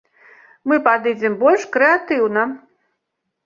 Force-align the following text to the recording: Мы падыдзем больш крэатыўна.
Мы 0.71 0.79
падыдзем 0.87 1.37
больш 1.45 1.69
крэатыўна. 1.77 2.51